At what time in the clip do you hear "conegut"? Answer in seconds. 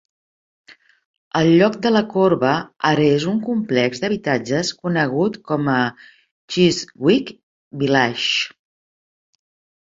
4.87-5.37